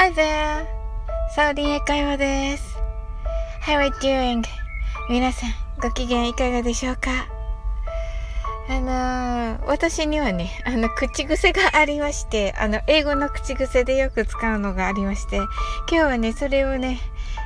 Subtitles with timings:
[0.00, 0.66] Hi there!
[1.36, 2.78] サウリン英会話です。
[3.66, 4.42] How are you doing?
[5.10, 7.28] 皆さん、ご機嫌いかがでしょうか？
[8.70, 15.48] あのー、私にはね、あの、口癖がありまして、あの、英語の口癖でよく使うのがありまして、今
[15.90, 16.98] 日はね、それをね、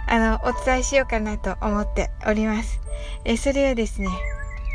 [0.07, 2.81] あの、お伝えしようかなと思っております。
[3.25, 4.07] え、それはですね、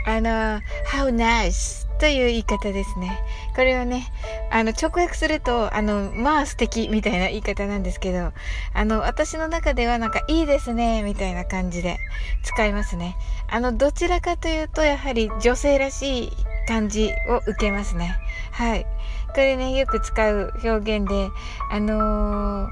[0.10, 0.60] あの、
[0.92, 3.22] How nice という言い方ですね。
[3.56, 4.08] これをね、
[4.52, 8.32] あの、直訳すると、あの、まあ素敵みたいな言い方なんですけど、
[8.74, 11.98] あの、私の中ではなんかいいですね、みたいな感じで
[12.44, 13.18] 使いますね。
[13.50, 16.32] あの、どちらかというと、やはり女性らしい
[16.68, 18.18] 感じを受けますね。
[18.52, 18.88] はい。
[19.30, 21.30] これね、よく使う表現で、
[21.70, 22.70] あのー、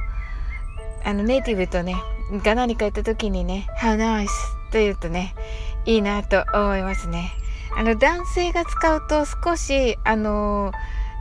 [1.03, 1.95] あの、ネイティブとね、
[2.43, 4.27] が何か言った時にね、How nice
[4.71, 5.33] と言うとね、
[5.87, 7.31] いいなと思いますね。
[7.75, 10.73] あの男性が使うと少しあの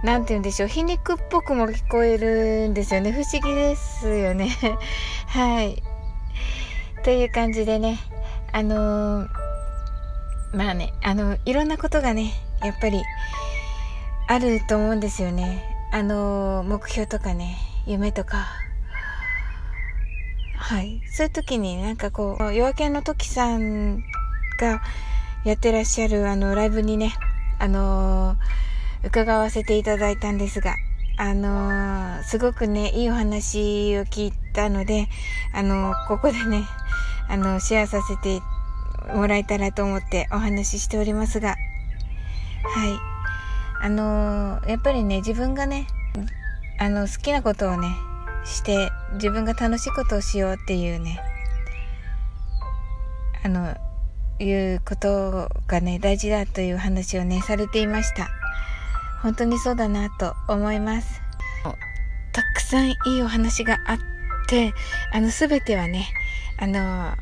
[0.02, 3.12] 何て言うんでしょう皮肉っぽくも聞こえるんですよね。
[3.12, 4.50] 不思議ですよね。
[5.28, 5.82] はい。
[7.04, 8.00] という感じでね
[8.52, 9.28] あの
[10.52, 13.00] まあねあのいろんなことがねやっぱり
[14.26, 15.62] あると思うんですよね。
[15.92, 17.56] あの目標とかね
[17.86, 18.48] 夢とか。
[20.56, 21.00] はい。
[21.06, 24.02] そういう時になんかこう夜明けの時さん
[24.56, 24.82] が
[25.44, 27.14] やってらっしゃるあのライブにね、
[27.58, 30.74] あのー、伺わせていただいたんですが、
[31.18, 35.08] あのー、すごくね、いいお話を聞いたので、
[35.54, 36.64] あのー、ここでね、
[37.28, 38.40] あの、シェアさせて
[39.14, 41.56] もらえたらと思ってお話ししておりますが、はい。
[43.78, 45.86] あのやっぱりね、自分がね、
[46.78, 47.88] あの、好きなことをね、
[48.44, 51.20] して、自分が楽しいことをしようっていうね、
[53.44, 53.76] あの、
[54.38, 58.28] いうことがね、大事だという話をね、されていました。
[59.22, 61.22] 本当にそうだなと思います。
[62.32, 63.98] たくさんいいお話があっ
[64.46, 64.74] て、
[65.12, 66.06] あの、すべてはね、
[66.58, 67.14] あの、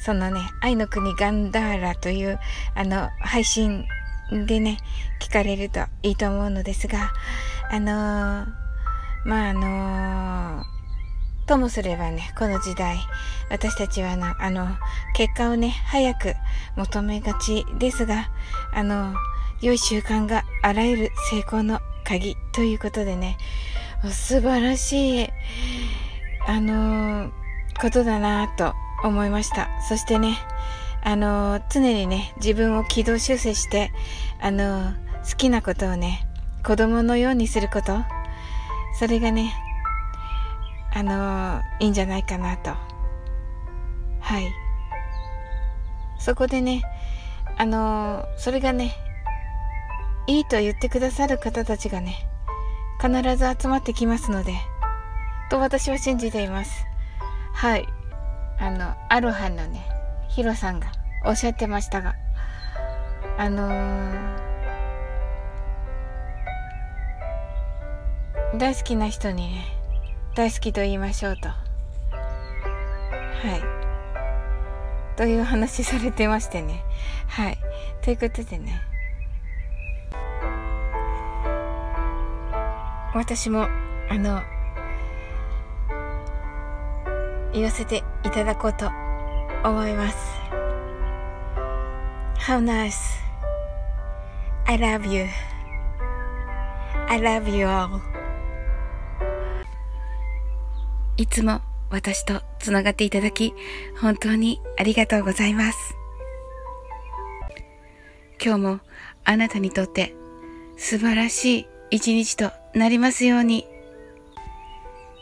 [0.00, 2.38] そのね、愛の国ガンダーラという、
[2.74, 3.86] あの、配信
[4.46, 4.78] でね、
[5.20, 7.12] 聞かれるといいと思うのですが、
[7.70, 8.46] あの
[9.24, 9.60] まあ、あの
[11.48, 12.98] ともすればね、この時代、
[13.50, 14.68] 私たちはな、あの、
[15.16, 16.34] 結果をね、早く
[16.76, 18.28] 求めがちですが、
[18.74, 19.14] あの、
[19.62, 23.38] 良い習慣があらゆる成功の鍵ということでね、
[24.10, 25.28] 素晴らしい、
[26.46, 27.30] あの、
[27.80, 29.70] ことだなと思いました。
[29.88, 30.36] そしてね、
[31.02, 33.90] あの、常にね、自分を軌道修正して、
[34.42, 34.92] あの、
[35.28, 36.28] 好きなことをね、
[36.62, 37.96] 子供のようにすること、
[38.98, 39.54] それがね、
[40.98, 42.70] あのいいんじゃないかなと。
[42.70, 44.52] はい。
[46.18, 46.82] そこでね
[47.56, 48.96] あのそれがね
[50.26, 52.28] いいと言ってくださる方たちがね
[53.00, 54.54] 必ず集まってきますので
[55.50, 56.84] と私は信じています。
[57.54, 57.86] はい。
[58.58, 59.86] あのアロハのね
[60.28, 60.90] ヒロさんが
[61.24, 62.16] おっしゃってましたが
[63.36, 69.77] あのー、大好きな人にね
[70.38, 71.48] 大好きと言いましょうと。
[71.48, 71.56] は
[73.56, 75.16] い。
[75.16, 76.84] という話されてましてね。
[77.26, 77.58] はい。
[78.02, 78.80] ということでね。
[83.16, 83.66] 私も、
[84.08, 84.40] あの、
[87.52, 88.92] 言わせていただこうと
[89.64, 90.18] 思います。
[92.46, 92.94] How nice.
[94.66, 95.26] I love you.
[97.08, 98.17] I love you all.
[101.18, 103.52] いつも私とつながっていただき、
[104.00, 105.94] 本当にありがとうございます。
[108.42, 108.80] 今日も
[109.24, 110.14] あなたにとって
[110.76, 113.66] 素晴らしい一日となりますように。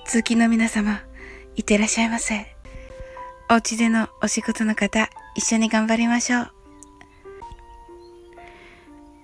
[0.04, 1.00] 通勤の皆様、
[1.56, 2.54] いってらっしゃいませ。
[3.50, 6.52] お家でのお仕事の方、一緒に頑張りましょう。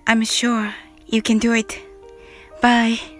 [0.05, 0.71] I'm sure
[1.07, 1.75] you can do it.
[2.61, 3.12] Bye.